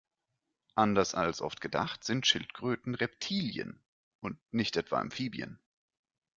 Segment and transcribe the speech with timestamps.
[0.73, 3.83] Anders als oft gedacht sind Schildkröten Reptilien,
[4.19, 5.59] und nicht etwa Amphibien.